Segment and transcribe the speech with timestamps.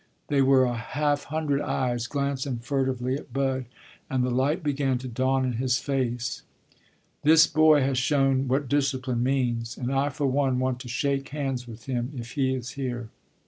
[0.29, 3.65] There were a half hundred eyes glancing furtively at Bud,
[4.09, 6.41] and the light began to dawn in his face.
[7.21, 11.67] "This boy has shown what discipline means, and I for one want to shake hands
[11.67, 13.09] with him, if he is here."